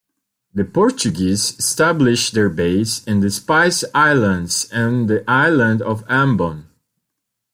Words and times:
The 0.55 0.65
Portuguese 0.65 1.55
established 1.59 2.33
their 2.33 2.49
base 2.49 3.03
in 3.03 3.19
the 3.19 3.29
Spice 3.29 3.83
Islands 3.93 4.67
on 4.73 5.05
the 5.05 5.23
island 5.29 5.83
of 5.83 6.03
Ambon. 6.09 6.63